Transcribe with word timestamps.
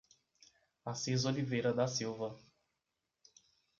Assis 0.87 1.25
Oliveira 1.27 1.71
da 1.75 1.87
Silva 1.87 2.35